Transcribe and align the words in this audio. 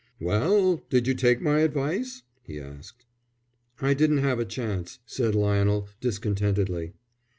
"Well, 0.19 0.77
did 0.89 1.05
you 1.05 1.13
take 1.13 1.41
my 1.41 1.59
advice?" 1.59 2.23
he 2.41 2.59
asked. 2.59 3.05
"I 3.79 3.93
didn't 3.93 4.17
have 4.17 4.39
a 4.39 4.45
chance," 4.45 4.97
said 5.05 5.35
Lionel, 5.35 5.89
discontentedly. 5.99 6.93